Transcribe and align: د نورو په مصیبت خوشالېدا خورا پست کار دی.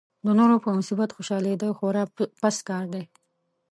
د 0.25 0.27
نورو 0.39 0.55
په 0.63 0.69
مصیبت 0.77 1.09
خوشالېدا 1.15 1.69
خورا 1.77 2.03
پست 2.39 2.61
کار 2.69 2.85
دی. 2.93 3.03